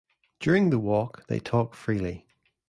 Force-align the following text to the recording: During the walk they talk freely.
During 0.39 0.71
the 0.71 0.79
walk 0.79 1.27
they 1.27 1.39
talk 1.39 1.75
freely. 1.75 2.25